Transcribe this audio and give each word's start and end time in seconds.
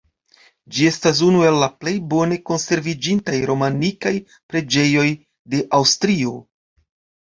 Ĝi 0.77 0.87
estas 0.91 1.21
unu 1.27 1.43
el 1.49 1.57
la 1.65 1.67
plej 1.83 1.93
bone 2.15 2.41
konserviĝintaj 2.53 3.37
romanikaj 3.53 4.17
preĝejoj 4.35 5.09
de 5.55 5.65
Aŭstrio. 5.83 6.39